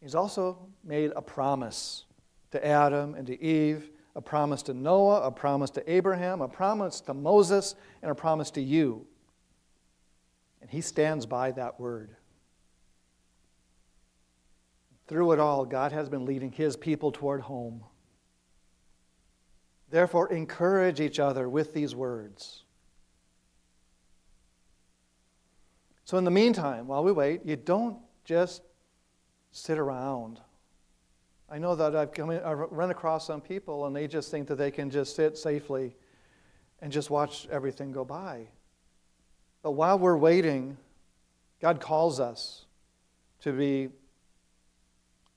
He's 0.00 0.14
also 0.14 0.68
made 0.84 1.10
a 1.16 1.20
promise 1.20 2.04
to 2.52 2.64
Adam 2.64 3.16
and 3.16 3.26
to 3.26 3.42
Eve 3.42 3.90
a 4.16 4.20
promise 4.20 4.62
to 4.64 4.74
Noah, 4.74 5.22
a 5.22 5.30
promise 5.30 5.70
to 5.70 5.92
Abraham, 5.92 6.40
a 6.40 6.48
promise 6.48 7.00
to 7.02 7.14
Moses, 7.14 7.74
and 8.02 8.10
a 8.10 8.14
promise 8.14 8.50
to 8.52 8.60
you. 8.60 9.06
And 10.60 10.70
he 10.70 10.80
stands 10.80 11.26
by 11.26 11.52
that 11.52 11.78
word. 11.78 12.16
Through 15.06 15.32
it 15.32 15.40
all, 15.40 15.64
God 15.64 15.92
has 15.92 16.08
been 16.08 16.24
leading 16.24 16.52
his 16.52 16.76
people 16.76 17.10
toward 17.10 17.42
home. 17.42 17.82
Therefore, 19.90 20.32
encourage 20.32 21.00
each 21.00 21.18
other 21.18 21.48
with 21.48 21.74
these 21.74 21.94
words. 21.94 22.62
So, 26.04 26.18
in 26.18 26.24
the 26.24 26.30
meantime, 26.30 26.86
while 26.86 27.02
we 27.02 27.12
wait, 27.12 27.44
you 27.44 27.56
don't 27.56 27.98
just 28.24 28.62
sit 29.52 29.78
around 29.78 30.40
I 31.50 31.58
know 31.58 31.74
that 31.74 31.96
I've, 31.96 32.12
come 32.12 32.30
in, 32.30 32.42
I've 32.44 32.58
run 32.70 32.90
across 32.90 33.26
some 33.26 33.40
people 33.40 33.86
and 33.86 33.96
they 33.96 34.06
just 34.06 34.30
think 34.30 34.46
that 34.48 34.54
they 34.54 34.70
can 34.70 34.88
just 34.88 35.16
sit 35.16 35.36
safely 35.36 35.96
and 36.80 36.92
just 36.92 37.10
watch 37.10 37.48
everything 37.50 37.90
go 37.90 38.04
by. 38.04 38.46
But 39.62 39.72
while 39.72 39.98
we're 39.98 40.16
waiting, 40.16 40.76
God 41.60 41.80
calls 41.80 42.20
us 42.20 42.64
to 43.40 43.52
be, 43.52 43.88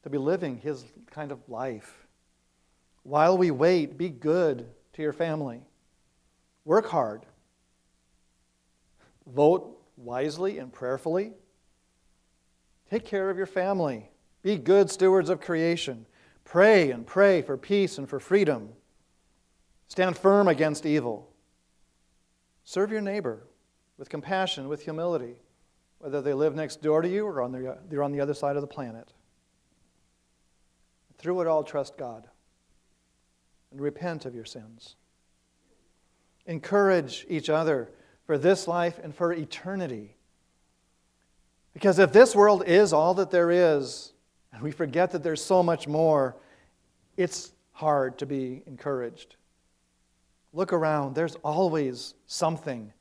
to 0.03 0.09
be 0.09 0.19
living 0.19 0.57
His 0.57 0.85
kind 1.09 1.31
of 1.31 1.39
life. 1.49 2.05
While 3.01 3.37
we 3.37 3.49
wait, 3.51 3.97
be 3.97 4.09
good 4.09 4.67
to 4.93 5.01
your 5.01 5.13
family. 5.13 5.61
Work 6.63 6.87
hard. 6.87 7.25
Vote 9.25 9.81
wisely 9.97 10.59
and 10.59 10.71
prayerfully. 10.71 11.33
Take 12.89 13.03
care 13.03 13.29
of 13.29 13.37
your 13.37 13.47
family. 13.47 14.09
Be 14.43 14.57
good 14.57 14.91
stewards 14.91 15.29
of 15.29 15.41
creation. 15.41 16.05
Pray 16.43 16.91
and 16.91 17.07
pray 17.07 17.41
for 17.41 17.57
peace 17.57 17.97
and 17.97 18.07
for 18.07 18.19
freedom. 18.19 18.69
Stand 19.87 20.17
firm 20.17 20.47
against 20.47 20.85
evil. 20.85 21.31
Serve 22.63 22.91
your 22.91 23.01
neighbor 23.01 23.43
with 23.97 24.09
compassion, 24.09 24.67
with 24.67 24.83
humility, 24.83 25.35
whether 25.99 26.21
they 26.21 26.33
live 26.33 26.55
next 26.55 26.81
door 26.81 27.01
to 27.01 27.09
you 27.09 27.25
or 27.25 27.41
on 27.41 27.51
the, 27.51 27.77
they're 27.89 28.03
on 28.03 28.11
the 28.11 28.21
other 28.21 28.33
side 28.33 28.55
of 28.55 28.61
the 28.61 28.67
planet. 28.67 29.13
Through 31.17 31.41
it 31.41 31.47
all, 31.47 31.63
trust 31.63 31.97
God 31.97 32.27
and 33.71 33.81
repent 33.81 34.25
of 34.25 34.35
your 34.35 34.45
sins. 34.45 34.95
Encourage 36.45 37.25
each 37.27 37.49
other 37.49 37.91
for 38.25 38.37
this 38.37 38.67
life 38.67 38.99
and 39.01 39.15
for 39.15 39.33
eternity. 39.33 40.15
Because 41.73 41.97
if 41.99 42.13
this 42.13 42.35
world 42.35 42.63
is 42.67 42.93
all 42.93 43.13
that 43.15 43.31
there 43.31 43.49
is, 43.49 44.12
and 44.53 44.61
we 44.61 44.71
forget 44.71 45.11
that 45.11 45.23
there's 45.23 45.43
so 45.43 45.63
much 45.63 45.87
more, 45.87 46.35
it's 47.17 47.51
hard 47.71 48.17
to 48.19 48.25
be 48.25 48.61
encouraged. 48.67 49.35
Look 50.53 50.71
around, 50.71 51.15
there's 51.15 51.35
always 51.43 52.13
something 52.27 52.93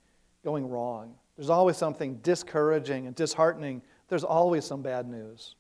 going 0.43 0.69
wrong. 0.69 1.15
There's 1.37 1.51
always 1.51 1.77
something 1.77 2.17
discouraging 2.23 3.07
and 3.07 3.15
disheartening. 3.15 3.83
There's 4.09 4.25
always 4.25 4.65
some 4.65 4.83
bad 4.83 5.07
news. 5.07 5.55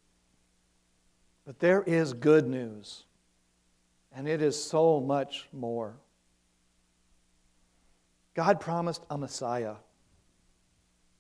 But 1.45 1.59
there 1.59 1.83
is 1.83 2.13
good 2.13 2.47
news, 2.47 3.05
and 4.15 4.29
it 4.29 4.41
is 4.41 4.63
so 4.63 5.01
much 5.01 5.49
more. 5.53 5.95
God 8.35 8.61
promised 8.61 9.05
a 9.11 9.19
Messiah. 9.19 9.75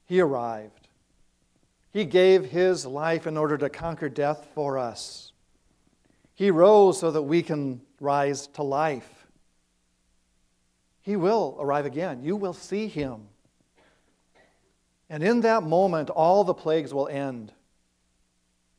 He 0.06 0.20
arrived. 0.20 0.81
He 1.92 2.06
gave 2.06 2.46
his 2.46 2.86
life 2.86 3.26
in 3.26 3.36
order 3.36 3.58
to 3.58 3.68
conquer 3.68 4.08
death 4.08 4.48
for 4.54 4.78
us. 4.78 5.32
He 6.34 6.50
rose 6.50 6.98
so 6.98 7.10
that 7.10 7.22
we 7.22 7.42
can 7.42 7.82
rise 8.00 8.46
to 8.48 8.62
life. 8.62 9.26
He 11.02 11.16
will 11.16 11.56
arrive 11.60 11.84
again. 11.84 12.22
You 12.22 12.36
will 12.36 12.54
see 12.54 12.88
him. 12.88 13.28
And 15.10 15.22
in 15.22 15.42
that 15.42 15.64
moment, 15.64 16.08
all 16.08 16.44
the 16.44 16.54
plagues 16.54 16.94
will 16.94 17.08
end. 17.08 17.52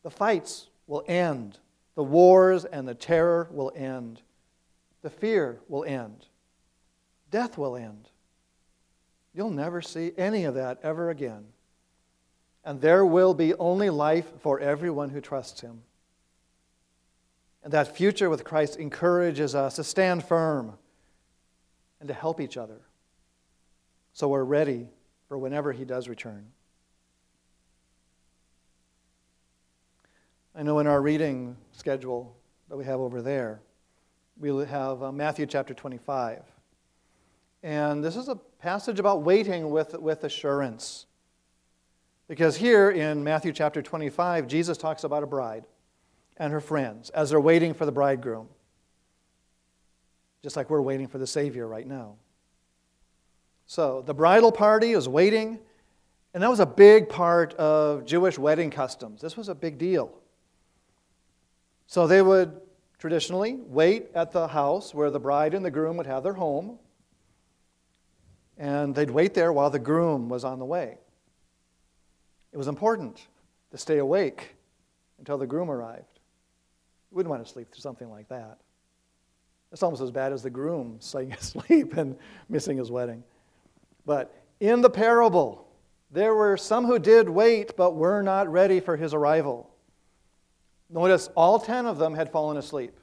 The 0.01 0.10
fights 0.10 0.70
will 0.88 1.03
end. 1.08 1.60
The 1.93 2.03
wars 2.03 2.65
and 2.65 2.88
the 2.88 2.96
terror 2.96 3.48
will 3.51 3.72
end. 3.75 4.22
The 5.03 5.12
fear 5.12 5.60
will 5.67 5.84
end. 5.84 6.25
Death 7.29 7.60
will 7.60 7.75
end. 7.75 8.10
You'll 9.36 9.51
never 9.51 9.82
see 9.84 10.13
any 10.17 10.46
of 10.46 10.55
that 10.55 10.79
ever 10.82 11.12
again 11.12 11.52
and 12.65 12.82
there 12.82 13.05
will 13.05 13.34
be 13.34 13.53
only 13.55 13.89
life 13.89 14.27
for 14.39 14.60
everyone 14.60 15.10
who 15.10 15.22
trusts 15.22 15.62
him. 15.62 15.82
And 17.63 17.72
that 17.74 17.96
future 17.96 18.29
with 18.29 18.43
Christ 18.43 18.77
encourages 18.77 19.55
us 19.55 19.75
to 19.75 19.84
stand 19.84 20.24
firm 20.24 20.74
and 22.00 22.08
to 22.08 22.13
help 22.13 22.41
each 22.41 22.58
other 22.58 22.82
so 24.13 24.27
we're 24.27 24.43
ready 24.43 24.88
for 25.27 25.38
whenever 25.38 25.72
he 25.72 25.86
does 25.86 26.08
return. 26.08 26.46
I 30.55 30.62
know 30.62 30.77
in 30.79 30.88
our 30.88 31.01
reading 31.01 31.58
schedule 31.72 32.36
that 32.70 32.77
we 32.77 32.86
have 32.86 33.00
over 33.00 33.24
there, 33.24 33.60
we 34.38 34.50
have 34.65 35.01
uh, 35.01 35.12
Matthew 35.12 35.48
chapter 35.48 35.74
25. 35.74 36.43
And 37.63 38.03
this 38.03 38.15
is 38.15 38.27
a 38.27 38.36
passage 38.36 39.00
about 39.00 39.24
waiting 39.24 39.72
with, 39.72 39.98
with 39.98 40.24
assurance. 40.25 41.08
Because 42.27 42.56
here 42.56 42.89
in 42.89 43.24
Matthew 43.24 43.51
chapter 43.51 43.82
25, 43.82 44.48
Jesus 44.48 44.77
talks 44.77 45.03
about 45.03 45.24
a 45.24 45.27
bride 45.27 45.65
and 46.38 46.53
her 46.53 46.62
friends 46.62 47.10
as 47.10 47.30
they're 47.30 47.42
waiting 47.42 47.74
for 47.74 47.86
the 47.86 47.92
bridegroom. 47.92 48.48
Just 50.42 50.56
like 50.56 50.70
we're 50.70 50.82
waiting 50.82 51.08
for 51.08 51.18
the 51.18 51.27
Savior 51.27 51.68
right 51.68 51.88
now. 51.88 52.15
So 53.65 54.01
the 54.06 54.13
bridal 54.13 54.51
party 54.51 54.92
is 54.92 55.08
waiting, 55.08 55.60
and 56.34 56.44
that 56.44 56.50
was 56.50 56.60
a 56.60 56.65
big 56.65 57.10
part 57.10 57.53
of 57.56 58.06
Jewish 58.06 58.38
wedding 58.38 58.70
customs. 58.70 59.22
This 59.22 59.38
was 59.38 59.50
a 59.50 59.56
big 59.56 59.77
deal. 59.77 60.12
So 61.88 62.08
they 62.08 62.22
would 62.22 62.60
traditionally 62.98 63.56
wait 63.56 64.08
at 64.15 64.32
the 64.32 64.48
house 64.48 64.94
where 64.94 65.10
the 65.10 65.20
bride 65.20 65.53
and 65.53 65.63
the 65.63 65.72
groom 65.72 65.98
would 65.98 66.08
have 66.08 66.24
their 66.24 66.34
home, 66.34 66.80
and 68.58 68.96
they'd 68.96 69.12
wait 69.12 69.34
there 69.34 69.51
while 69.51 69.70
the 69.70 69.80
groom 69.80 70.30
was 70.30 70.44
on 70.44 70.60
the 70.60 70.65
way. 70.65 70.98
It 72.53 72.57
was 72.57 72.67
important 72.67 73.27
to 73.72 73.77
stay 73.77 73.98
awake 73.98 74.55
until 75.17 75.39
the 75.39 75.48
groom 75.48 75.72
arrived. 75.72 76.19
You 77.12 77.15
wouldn't 77.17 77.31
want 77.31 77.43
to 77.45 77.51
sleep 77.51 77.72
through 77.72 77.81
something 77.81 78.10
like 78.10 78.29
that. 78.29 78.60
It's 79.72 79.81
almost 79.81 80.03
as 80.03 80.12
bad 80.12 80.31
as 80.31 80.43
the 80.43 80.51
groom 80.51 80.98
staying 81.00 81.33
asleep 81.33 81.98
and 81.98 82.15
missing 82.48 82.77
his 82.77 82.91
wedding. 82.91 83.24
But 84.05 84.39
in 84.60 84.81
the 84.81 84.89
parable, 84.89 85.67
there 86.12 86.36
were 86.36 86.55
some 86.55 86.86
who 86.86 87.00
did 87.00 87.27
wait 87.27 87.75
but 87.75 87.95
were 87.95 88.22
not 88.22 88.48
ready 88.51 88.79
for 88.79 88.95
his 88.95 89.15
arrival. 89.15 89.72
Notice 90.91 91.29
all 91.36 91.60
ten 91.60 91.88
of 91.88 91.98
them 91.98 92.13
had 92.13 92.31
fallen 92.31 92.57
asleep. 92.57 93.00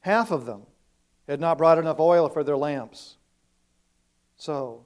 Half 0.00 0.30
of 0.30 0.46
them 0.46 0.62
had 1.28 1.40
not 1.40 1.58
brought 1.58 1.78
enough 1.78 1.98
oil 1.98 2.28
for 2.28 2.44
their 2.44 2.56
lamps. 2.56 3.16
So, 4.36 4.84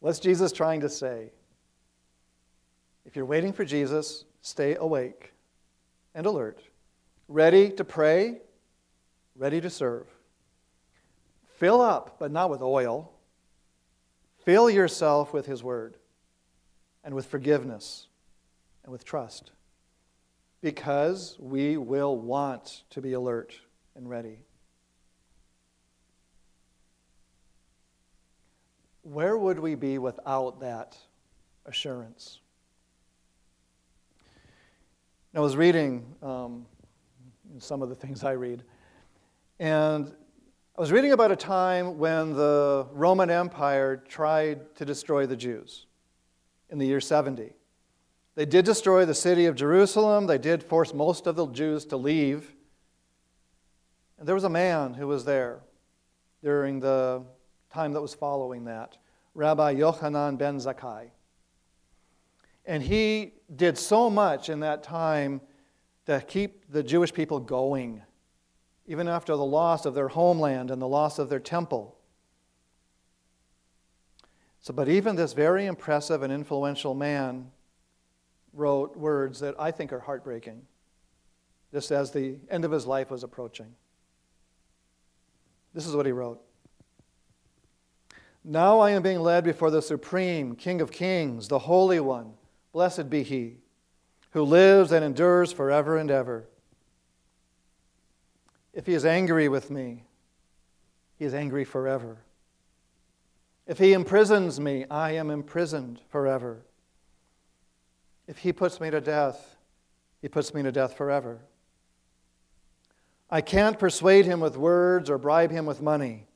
what's 0.00 0.18
Jesus 0.18 0.50
trying 0.50 0.80
to 0.80 0.88
say? 0.88 1.30
If 3.08 3.16
you're 3.16 3.24
waiting 3.24 3.54
for 3.54 3.64
Jesus, 3.64 4.26
stay 4.42 4.74
awake 4.74 5.32
and 6.14 6.26
alert, 6.26 6.60
ready 7.26 7.70
to 7.70 7.82
pray, 7.82 8.42
ready 9.34 9.62
to 9.62 9.70
serve. 9.70 10.06
Fill 11.56 11.80
up, 11.80 12.16
but 12.18 12.30
not 12.30 12.50
with 12.50 12.60
oil. 12.60 13.10
Fill 14.44 14.68
yourself 14.68 15.32
with 15.32 15.46
His 15.46 15.64
Word 15.64 15.96
and 17.02 17.14
with 17.14 17.24
forgiveness 17.24 18.08
and 18.84 18.92
with 18.92 19.06
trust 19.06 19.52
because 20.60 21.34
we 21.40 21.78
will 21.78 22.14
want 22.14 22.82
to 22.90 23.00
be 23.00 23.14
alert 23.14 23.58
and 23.96 24.06
ready. 24.06 24.40
Where 29.00 29.38
would 29.38 29.58
we 29.58 29.76
be 29.76 29.96
without 29.96 30.60
that 30.60 30.98
assurance? 31.64 32.40
I 35.34 35.40
was 35.40 35.56
reading 35.56 36.06
um, 36.22 36.64
some 37.58 37.82
of 37.82 37.90
the 37.90 37.94
things 37.94 38.24
I 38.24 38.32
read, 38.32 38.64
and 39.60 40.10
I 40.76 40.80
was 40.80 40.90
reading 40.90 41.12
about 41.12 41.30
a 41.30 41.36
time 41.36 41.98
when 41.98 42.32
the 42.32 42.86
Roman 42.92 43.28
Empire 43.28 43.98
tried 43.98 44.74
to 44.76 44.86
destroy 44.86 45.26
the 45.26 45.36
Jews 45.36 45.84
in 46.70 46.78
the 46.78 46.86
year 46.86 47.00
70. 47.00 47.52
They 48.36 48.46
did 48.46 48.64
destroy 48.64 49.04
the 49.04 49.14
city 49.14 49.44
of 49.44 49.54
Jerusalem, 49.54 50.26
they 50.26 50.38
did 50.38 50.62
force 50.62 50.94
most 50.94 51.26
of 51.26 51.36
the 51.36 51.46
Jews 51.48 51.84
to 51.86 51.98
leave. 51.98 52.54
And 54.18 54.26
there 54.26 54.34
was 54.34 54.44
a 54.44 54.50
man 54.50 54.94
who 54.94 55.06
was 55.06 55.26
there 55.26 55.60
during 56.42 56.80
the 56.80 57.22
time 57.70 57.92
that 57.92 58.00
was 58.00 58.14
following 58.14 58.64
that, 58.64 58.96
Rabbi 59.34 59.74
Yochanan 59.74 60.38
ben 60.38 60.56
Zakkai. 60.56 61.10
And 62.68 62.82
he 62.82 63.32
did 63.56 63.78
so 63.78 64.10
much 64.10 64.50
in 64.50 64.60
that 64.60 64.82
time 64.82 65.40
to 66.04 66.20
keep 66.20 66.70
the 66.70 66.82
Jewish 66.82 67.12
people 67.12 67.40
going 67.40 68.02
even 68.86 69.08
after 69.08 69.36
the 69.36 69.44
loss 69.44 69.84
of 69.86 69.94
their 69.94 70.08
homeland 70.08 70.70
and 70.70 70.80
the 70.80 70.88
loss 70.88 71.18
of 71.18 71.28
their 71.28 71.40
temple. 71.40 71.96
So, 74.60 74.72
but 74.72 74.88
even 74.88 75.16
this 75.16 75.32
very 75.32 75.66
impressive 75.66 76.22
and 76.22 76.32
influential 76.32 76.94
man 76.94 77.50
wrote 78.52 78.96
words 78.96 79.40
that 79.40 79.54
I 79.58 79.70
think 79.70 79.92
are 79.92 80.00
heartbreaking, 80.00 80.62
just 81.72 81.90
as 81.90 82.10
the 82.10 82.36
end 82.50 82.64
of 82.64 82.70
his 82.70 82.86
life 82.86 83.10
was 83.10 83.22
approaching. 83.22 83.74
This 85.74 85.86
is 85.86 85.94
what 85.94 86.06
he 86.06 86.12
wrote 86.12 86.42
Now 88.42 88.80
I 88.80 88.90
am 88.90 89.02
being 89.02 89.20
led 89.20 89.44
before 89.44 89.70
the 89.70 89.82
Supreme, 89.82 90.54
King 90.54 90.80
of 90.80 90.90
Kings, 90.90 91.48
the 91.48 91.60
Holy 91.60 92.00
One, 92.00 92.34
blessed 92.72 93.10
be 93.10 93.22
He, 93.22 93.58
who 94.30 94.42
lives 94.42 94.92
and 94.92 95.04
endures 95.04 95.52
forever 95.52 95.96
and 95.96 96.10
ever. 96.10 96.46
If 98.72 98.86
he 98.86 98.94
is 98.94 99.04
angry 99.04 99.48
with 99.48 99.70
me, 99.70 100.04
he 101.16 101.24
is 101.24 101.34
angry 101.34 101.64
forever. 101.64 102.18
If 103.66 103.78
he 103.78 103.92
imprisons 103.92 104.60
me, 104.60 104.86
I 104.90 105.12
am 105.12 105.30
imprisoned 105.30 106.00
forever. 106.08 106.62
If 108.26 108.38
he 108.38 108.52
puts 108.52 108.80
me 108.80 108.90
to 108.90 109.00
death, 109.00 109.56
he 110.22 110.28
puts 110.28 110.54
me 110.54 110.62
to 110.62 110.72
death 110.72 110.96
forever. 110.96 111.40
I 113.30 113.40
can't 113.40 113.78
persuade 113.78 114.24
him 114.24 114.40
with 114.40 114.56
words 114.56 115.10
or 115.10 115.18
bribe 115.18 115.50
him 115.50 115.66
with 115.66 115.82
money. 115.82 116.26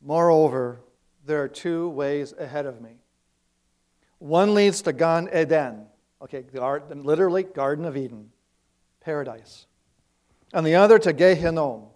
Moreover, 0.00 0.80
there 1.26 1.42
are 1.42 1.48
two 1.48 1.90
ways 1.90 2.32
ahead 2.38 2.64
of 2.64 2.80
me. 2.80 2.99
One 4.20 4.54
leads 4.54 4.82
to 4.82 4.92
Gan 4.92 5.28
Eden, 5.34 5.86
okay, 6.22 6.44
literally 6.52 7.42
Garden 7.42 7.84
of 7.84 7.96
Eden, 7.96 8.30
paradise 9.00 9.66
and 10.52 10.66
the 10.66 10.74
other 10.74 10.98
to 10.98 11.12
Gehinnom. 11.12 11.88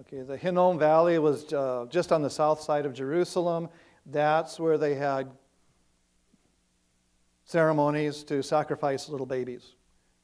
Okay, 0.00 0.22
the 0.22 0.36
Hinnom 0.36 0.78
Valley 0.78 1.18
was 1.18 1.52
uh, 1.52 1.86
just 1.90 2.12
on 2.12 2.22
the 2.22 2.30
south 2.30 2.60
side 2.60 2.86
of 2.86 2.94
Jerusalem. 2.94 3.68
That's 4.06 4.60
where 4.60 4.78
they 4.78 4.94
had 4.94 5.28
ceremonies 7.44 8.22
to 8.24 8.42
sacrifice 8.42 9.08
little 9.08 9.26
babies 9.26 9.74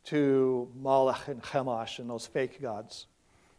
to 0.04 0.70
Moloch 0.76 1.28
and 1.28 1.42
Chemosh 1.42 1.98
and 1.98 2.08
those 2.08 2.26
fake 2.26 2.60
gods. 2.62 3.06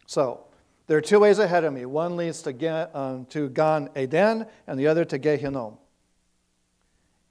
So, 0.05 0.45
there 0.87 0.97
are 0.97 1.01
two 1.01 1.19
ways 1.19 1.39
ahead 1.39 1.63
of 1.63 1.73
me. 1.73 1.85
One 1.87 2.15
leads 2.15 2.43
to, 2.43 2.53
Gan, 2.53 2.89
um, 2.93 3.25
to 3.31 3.49
Gan 3.49 3.89
Eden, 3.97 4.45
and 4.67 4.79
the 4.79 4.85
other 4.85 5.03
to 5.05 5.17
Gehinnom. 5.17 5.77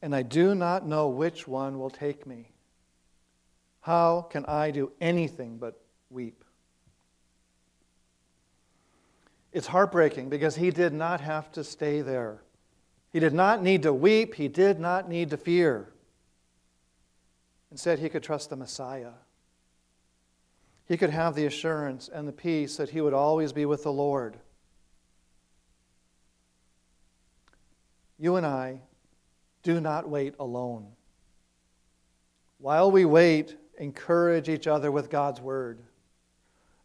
And 0.04 0.14
I 0.14 0.20
do 0.20 0.54
not 0.54 0.86
know 0.86 1.08
which 1.08 1.48
one 1.48 1.78
will 1.78 1.88
take 1.88 2.26
me. 2.26 2.50
How 3.80 4.20
can 4.20 4.44
I 4.44 4.70
do 4.70 4.92
anything 5.00 5.56
but 5.56 5.80
weep? 6.10 6.44
It's 9.50 9.66
heartbreaking 9.66 10.28
because 10.28 10.56
he 10.56 10.70
did 10.70 10.92
not 10.92 11.22
have 11.22 11.50
to 11.52 11.64
stay 11.64 12.02
there. 12.02 12.42
He 13.14 13.18
did 13.18 13.32
not 13.32 13.62
need 13.62 13.84
to 13.84 13.94
weep, 13.94 14.34
he 14.34 14.46
did 14.46 14.78
not 14.78 15.08
need 15.08 15.30
to 15.30 15.38
fear. 15.38 15.88
Instead, 17.70 17.98
he 17.98 18.10
could 18.10 18.22
trust 18.22 18.50
the 18.50 18.56
Messiah. 18.56 19.12
He 20.86 20.98
could 20.98 21.08
have 21.08 21.34
the 21.34 21.46
assurance 21.46 22.10
and 22.12 22.28
the 22.28 22.32
peace 22.32 22.76
that 22.76 22.90
he 22.90 23.00
would 23.00 23.14
always 23.14 23.54
be 23.54 23.64
with 23.64 23.84
the 23.84 23.92
Lord. 23.92 24.36
You 28.18 28.36
and 28.36 28.44
I 28.44 28.82
do 29.64 29.80
not 29.80 30.08
wait 30.08 30.34
alone. 30.38 30.86
While 32.58 32.92
we 32.92 33.04
wait, 33.04 33.56
encourage 33.78 34.48
each 34.48 34.68
other 34.68 34.92
with 34.92 35.10
God's 35.10 35.40
word. 35.40 35.80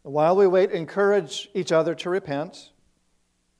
While 0.02 0.34
we 0.34 0.46
wait, 0.46 0.72
encourage 0.72 1.48
each 1.54 1.70
other 1.70 1.94
to 1.94 2.10
repent 2.10 2.72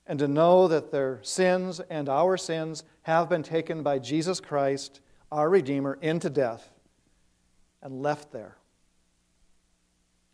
and 0.06 0.18
to 0.18 0.26
know 0.26 0.66
that 0.66 0.90
their 0.90 1.20
sins 1.22 1.80
and 1.88 2.08
our 2.08 2.36
sins 2.36 2.82
have 3.02 3.28
been 3.28 3.42
taken 3.42 3.82
by 3.82 3.98
Jesus 3.98 4.40
Christ, 4.40 5.00
our 5.30 5.48
Redeemer, 5.48 5.98
into 6.00 6.28
death 6.28 6.70
and 7.82 8.02
left 8.02 8.32
there. 8.32 8.56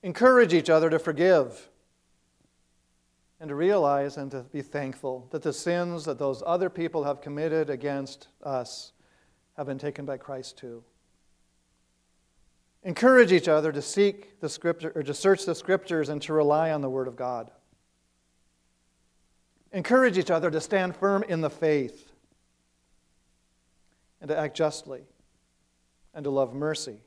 Encourage 0.02 0.54
each 0.54 0.70
other 0.70 0.88
to 0.88 0.98
forgive 0.98 1.68
and 3.40 3.48
to 3.48 3.54
realize 3.54 4.16
and 4.16 4.30
to 4.30 4.40
be 4.40 4.62
thankful 4.62 5.28
that 5.30 5.42
the 5.42 5.52
sins 5.52 6.04
that 6.04 6.18
those 6.18 6.42
other 6.46 6.70
people 6.70 7.04
have 7.04 7.20
committed 7.20 7.68
against 7.68 8.28
us 8.42 8.92
have 9.56 9.66
been 9.66 9.78
taken 9.78 10.04
by 10.04 10.16
Christ 10.16 10.56
too. 10.58 10.82
Encourage 12.82 13.32
each 13.32 13.48
other 13.48 13.72
to 13.72 13.82
seek 13.82 14.40
the 14.40 14.48
scripture 14.48 14.92
or 14.94 15.02
to 15.02 15.12
search 15.12 15.44
the 15.44 15.54
scriptures 15.54 16.08
and 16.08 16.22
to 16.22 16.32
rely 16.32 16.70
on 16.70 16.80
the 16.80 16.88
word 16.88 17.08
of 17.08 17.16
God. 17.16 17.50
Encourage 19.72 20.16
each 20.16 20.30
other 20.30 20.50
to 20.50 20.60
stand 20.60 20.96
firm 20.96 21.22
in 21.24 21.40
the 21.40 21.50
faith 21.50 22.12
and 24.20 24.28
to 24.28 24.38
act 24.38 24.56
justly 24.56 25.02
and 26.14 26.24
to 26.24 26.30
love 26.30 26.54
mercy 26.54 27.00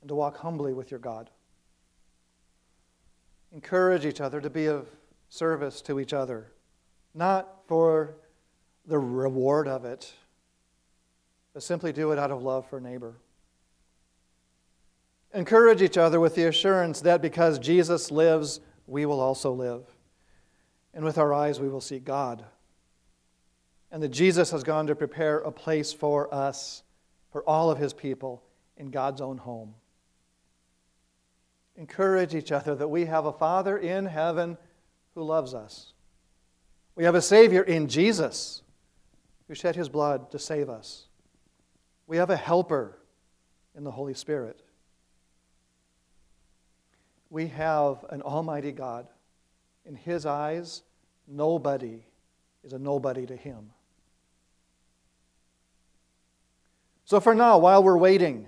and 0.00 0.08
to 0.08 0.14
walk 0.14 0.38
humbly 0.38 0.72
with 0.72 0.90
your 0.90 1.00
God. 1.00 1.30
Encourage 3.52 4.04
each 4.04 4.20
other 4.20 4.40
to 4.40 4.50
be 4.50 4.66
of 4.66 4.88
service 5.34 5.80
to 5.82 5.98
each 5.98 6.12
other, 6.12 6.52
not 7.12 7.66
for 7.66 8.14
the 8.86 8.98
reward 8.98 9.66
of 9.66 9.84
it, 9.84 10.12
but 11.52 11.62
simply 11.62 11.92
do 11.92 12.12
it 12.12 12.18
out 12.20 12.30
of 12.30 12.42
love 12.42 12.68
for 12.68 12.80
neighbor. 12.80 13.16
Encourage 15.32 15.82
each 15.82 15.98
other 15.98 16.20
with 16.20 16.36
the 16.36 16.44
assurance 16.44 17.00
that 17.00 17.20
because 17.20 17.58
Jesus 17.58 18.12
lives, 18.12 18.60
we 18.86 19.06
will 19.06 19.18
also 19.18 19.52
live. 19.52 19.82
And 20.92 21.04
with 21.04 21.18
our 21.18 21.34
eyes, 21.34 21.58
we 21.58 21.68
will 21.68 21.80
see 21.80 21.98
God. 21.98 22.44
And 23.90 24.00
that 24.04 24.10
Jesus 24.10 24.52
has 24.52 24.62
gone 24.62 24.86
to 24.86 24.94
prepare 24.94 25.38
a 25.38 25.50
place 25.50 25.92
for 25.92 26.32
us, 26.32 26.84
for 27.32 27.42
all 27.42 27.72
of 27.72 27.78
his 27.78 27.92
people, 27.92 28.44
in 28.76 28.90
God's 28.92 29.20
own 29.20 29.38
home. 29.38 29.74
Encourage 31.76 32.36
each 32.36 32.52
other 32.52 32.76
that 32.76 32.86
we 32.86 33.06
have 33.06 33.26
a 33.26 33.32
Father 33.32 33.76
in 33.76 34.06
heaven 34.06 34.56
who 35.14 35.22
loves 35.22 35.54
us. 35.54 35.92
We 36.96 37.04
have 37.04 37.14
a 37.14 37.22
Savior 37.22 37.62
in 37.62 37.88
Jesus 37.88 38.62
who 39.48 39.54
shed 39.54 39.76
his 39.76 39.88
blood 39.88 40.30
to 40.30 40.38
save 40.38 40.68
us. 40.68 41.06
We 42.06 42.16
have 42.18 42.30
a 42.30 42.36
helper 42.36 42.98
in 43.76 43.84
the 43.84 43.90
Holy 43.90 44.14
Spirit. 44.14 44.60
We 47.30 47.48
have 47.48 48.04
an 48.10 48.22
Almighty 48.22 48.72
God. 48.72 49.08
In 49.86 49.96
his 49.96 50.24
eyes, 50.24 50.82
nobody 51.26 52.04
is 52.62 52.72
a 52.72 52.78
nobody 52.78 53.26
to 53.26 53.36
him. 53.36 53.70
So, 57.04 57.20
for 57.20 57.34
now, 57.34 57.58
while 57.58 57.82
we're 57.82 57.98
waiting, 57.98 58.46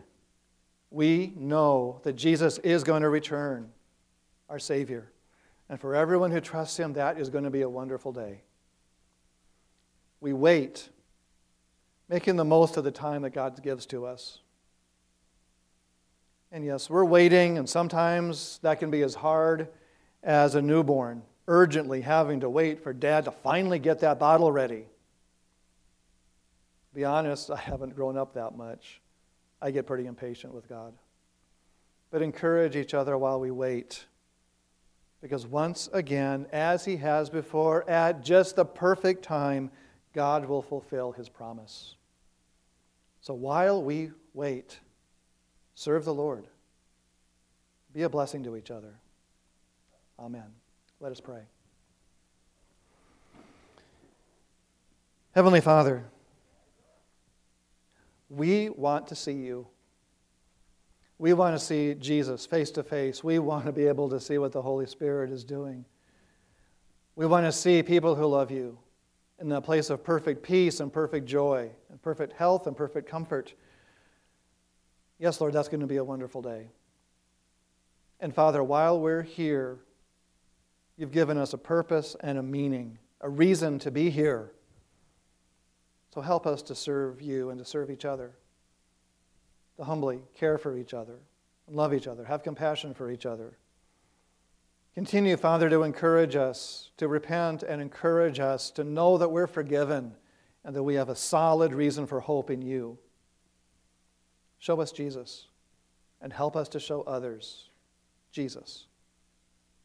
we 0.90 1.33
know 1.37 2.00
that 2.05 2.14
Jesus 2.14 2.59
is 2.59 2.85
going 2.85 3.02
to 3.02 3.09
return, 3.11 3.70
our 4.48 4.59
Savior. 4.59 5.11
And 5.68 5.81
for 5.81 5.94
everyone 5.94 6.31
who 6.31 6.40
trusts 6.40 6.76
Him, 6.76 6.92
that 6.94 7.18
is 7.18 7.29
going 7.29 7.44
to 7.44 7.50
be 7.50 7.62
a 7.62 7.68
wonderful 7.68 8.12
day. 8.12 8.42
We 10.20 10.33
wait, 10.33 10.88
making 12.09 12.37
the 12.37 12.44
most 12.44 12.76
of 12.76 12.85
the 12.85 12.90
time 12.90 13.22
that 13.22 13.31
God 13.31 13.61
gives 13.62 13.87
to 13.87 14.07
us. 14.07 14.38
And 16.52 16.64
yes, 16.64 16.88
we're 16.88 17.05
waiting, 17.05 17.59
and 17.59 17.68
sometimes 17.68 18.61
that 18.62 18.79
can 18.79 18.90
be 18.90 19.02
as 19.02 19.16
hard 19.16 19.68
as 20.22 20.55
a 20.55 20.62
newborn, 20.62 21.22
urgently 21.48 22.00
having 22.00 22.40
to 22.40 22.48
wait 22.48 22.83
for 22.83 22.92
dad 22.92 23.24
to 23.24 23.31
finally 23.31 23.79
get 23.79 24.00
that 24.00 24.18
bottle 24.18 24.52
ready. 24.52 24.87
To 26.90 26.94
be 26.94 27.05
honest, 27.05 27.50
I 27.50 27.57
haven't 27.57 27.94
grown 27.94 28.16
up 28.16 28.35
that 28.35 28.57
much. 28.57 29.00
I 29.61 29.70
get 29.70 29.87
pretty 29.87 30.07
impatient 30.07 30.55
with 30.55 30.68
God. 30.68 30.94
But 32.11 32.22
encourage 32.22 32.76
each 32.76 32.94
other 32.94 33.18
while 33.18 33.40
we 33.40 33.50
wait. 33.50 34.07
Because 35.26 35.44
once 35.44 35.88
again, 35.92 36.46
as 36.52 36.84
He 36.84 36.98
has 36.98 37.28
before, 37.28 37.88
at 37.90 38.22
just 38.22 38.54
the 38.54 38.64
perfect 38.64 39.24
time, 39.24 39.72
God 40.12 40.44
will 40.44 40.62
fulfill 40.62 41.10
His 41.10 41.28
promise. 41.28 41.96
So 43.20 43.34
while 43.34 43.82
we 43.82 44.12
wait, 44.34 44.78
serve 45.74 46.04
the 46.04 46.14
Lord. 46.14 46.46
Be 47.92 48.02
a 48.02 48.08
blessing 48.08 48.44
to 48.44 48.54
each 48.54 48.70
other. 48.70 48.94
Amen. 50.16 50.46
Let 51.00 51.10
us 51.10 51.18
pray. 51.18 51.42
Heavenly 55.34 55.60
Father, 55.60 56.04
we 58.30 58.68
want 58.68 59.08
to 59.08 59.16
see 59.16 59.32
you. 59.32 59.66
We 61.18 61.33
want 61.33 61.59
to 61.59 61.64
see 61.64 61.94
Jesus 61.94 62.44
face 62.44 62.70
to 62.72 62.83
face. 62.83 63.24
We 63.24 63.38
want 63.38 63.64
to 63.66 63.72
be 63.72 63.87
able 63.87 64.09
to 64.11 64.20
see 64.20 64.38
what 64.38 64.52
the 64.52 64.62
Holy 64.62 64.87
Spirit 64.87 65.31
is 65.31 65.44
doing. 65.44 65.85
We 67.14 67.26
want 67.26 67.46
to 67.46 67.52
see 67.52 67.83
people 67.83 68.14
who 68.14 68.26
love 68.26 68.50
you 68.50 68.79
in 69.38 69.48
the 69.48 69.61
place 69.61 69.90
of 69.90 70.05
perfect 70.05 70.42
peace 70.42 70.81
and 70.81 70.92
perfect 70.92 71.26
joy 71.26 71.70
and 71.90 72.00
perfect 72.02 72.35
health 72.35 72.66
and 72.66 72.76
perfect 72.76 73.09
comfort. 73.09 73.55
Yes, 75.18 75.40
Lord, 75.40 75.55
that's 75.55 75.68
going 75.68 75.81
to 75.81 75.87
be 75.87 75.96
a 75.96 76.05
wonderful 76.05 76.42
day. 76.42 76.68
And 78.20 78.35
Father, 78.35 78.62
while 78.62 79.00
we're 79.00 79.22
here, 79.22 79.79
you've 80.96 81.12
given 81.12 81.38
us 81.38 81.52
a 81.52 81.59
purpose 81.59 82.16
and 82.20 82.38
a 82.38 82.42
meaning, 82.42 82.98
a 83.20 83.29
reason 83.29 83.79
to 83.81 83.90
be 83.90 84.11
here. 84.11 84.52
So 86.12 86.20
help 86.20 86.46
us 86.46 86.62
to 86.62 86.74
serve 86.74 87.20
you 87.20 87.50
and 87.50 87.59
to 87.59 87.64
serve 87.64 87.90
each 87.90 88.07
other, 88.07 88.33
to 89.76 89.84
humbly 89.84 90.20
care 90.34 90.58
for 90.58 90.76
each 90.76 90.94
other, 90.94 91.18
love 91.68 91.92
each 91.92 92.06
other, 92.06 92.24
have 92.24 92.42
compassion 92.42 92.94
for 92.94 93.10
each 93.10 93.26
other. 93.26 93.56
Continue, 94.94 95.36
Father, 95.36 95.68
to 95.68 95.82
encourage 95.82 96.36
us, 96.36 96.90
to 96.96 97.06
repent 97.06 97.62
and 97.62 97.82
encourage 97.82 98.40
us 98.40 98.70
to 98.70 98.82
know 98.82 99.18
that 99.18 99.30
we're 99.30 99.46
forgiven 99.46 100.14
and 100.64 100.74
that 100.74 100.82
we 100.82 100.94
have 100.94 101.10
a 101.10 101.14
solid 101.14 101.74
reason 101.74 102.06
for 102.06 102.20
hope 102.20 102.50
in 102.50 102.62
you. 102.62 102.98
Show 104.58 104.80
us 104.80 104.92
Jesus 104.92 105.48
and 106.20 106.32
help 106.32 106.56
us 106.56 106.68
to 106.70 106.80
show 106.80 107.02
others 107.02 107.68
Jesus, 108.32 108.86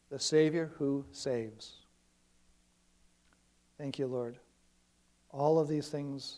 the 0.09 0.19
Savior 0.19 0.71
who 0.77 1.05
saves. 1.11 1.73
Thank 3.77 3.99
you, 3.99 4.07
Lord. 4.07 4.37
All 5.29 5.59
of 5.59 5.67
these 5.67 5.89
things, 5.89 6.37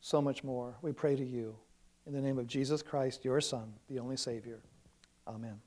so 0.00 0.22
much 0.22 0.42
more, 0.42 0.76
we 0.82 0.92
pray 0.92 1.16
to 1.16 1.24
you. 1.24 1.56
In 2.06 2.12
the 2.12 2.20
name 2.20 2.38
of 2.38 2.46
Jesus 2.46 2.82
Christ, 2.82 3.24
your 3.24 3.40
Son, 3.40 3.74
the 3.88 3.98
only 3.98 4.16
Savior. 4.16 4.60
Amen. 5.26 5.60